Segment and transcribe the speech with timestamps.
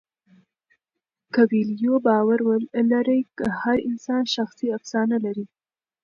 [1.33, 2.39] کویلیو باور
[2.91, 3.19] لري
[3.59, 5.45] هر انسان شخصي افسانه لري.